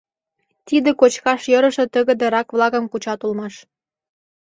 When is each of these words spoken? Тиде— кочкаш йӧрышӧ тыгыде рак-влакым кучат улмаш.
Тиде— 0.67 0.89
кочкаш 0.99 1.41
йӧрышӧ 1.51 1.85
тыгыде 1.93 2.27
рак-влакым 2.33 2.85
кучат 2.91 3.19
улмаш. 3.25 3.55